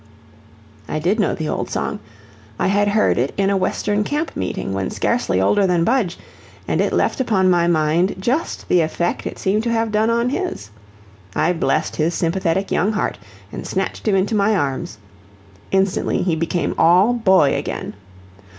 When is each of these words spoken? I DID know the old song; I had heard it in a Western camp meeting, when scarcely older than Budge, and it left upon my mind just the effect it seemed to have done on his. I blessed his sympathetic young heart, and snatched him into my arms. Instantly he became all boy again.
I 0.87 0.97
DID 0.97 1.19
know 1.19 1.35
the 1.35 1.47
old 1.47 1.69
song; 1.69 1.99
I 2.57 2.65
had 2.69 2.87
heard 2.87 3.19
it 3.19 3.35
in 3.37 3.51
a 3.51 3.55
Western 3.55 4.03
camp 4.03 4.35
meeting, 4.35 4.73
when 4.73 4.89
scarcely 4.89 5.39
older 5.39 5.67
than 5.67 5.83
Budge, 5.83 6.17
and 6.67 6.81
it 6.81 6.91
left 6.91 7.19
upon 7.19 7.51
my 7.51 7.67
mind 7.67 8.15
just 8.19 8.67
the 8.67 8.81
effect 8.81 9.27
it 9.27 9.37
seemed 9.37 9.61
to 9.61 9.71
have 9.71 9.91
done 9.91 10.09
on 10.09 10.29
his. 10.29 10.71
I 11.35 11.53
blessed 11.53 11.97
his 11.97 12.15
sympathetic 12.15 12.71
young 12.71 12.93
heart, 12.93 13.19
and 13.51 13.67
snatched 13.67 14.07
him 14.07 14.15
into 14.15 14.33
my 14.33 14.55
arms. 14.55 14.97
Instantly 15.69 16.23
he 16.23 16.35
became 16.35 16.73
all 16.79 17.13
boy 17.13 17.53
again. 17.53 17.93